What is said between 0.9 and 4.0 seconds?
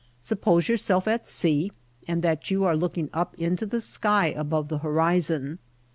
at sea and that you are looking up into the